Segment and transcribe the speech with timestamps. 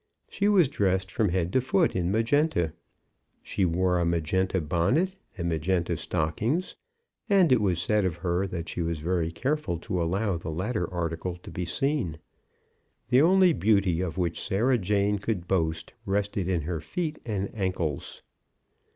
[0.27, 2.73] She was dressed from head to foot in magenta.
[3.43, 6.75] She wore a magenta bonnet, and magenta stockings,
[7.29, 10.91] and it was said of her that she was very careful to allow the latter
[10.91, 12.17] article to be seen.
[13.09, 18.23] The only beauty of which Sarah Jane could boast, rested in her feet and ankles.